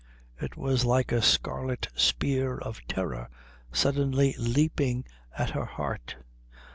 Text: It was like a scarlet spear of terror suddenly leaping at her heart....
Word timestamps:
It 0.41 0.57
was 0.57 0.83
like 0.83 1.11
a 1.11 1.21
scarlet 1.21 1.87
spear 1.95 2.57
of 2.57 2.79
terror 2.87 3.29
suddenly 3.71 4.33
leaping 4.39 5.05
at 5.37 5.51
her 5.51 5.65
heart.... 5.65 6.15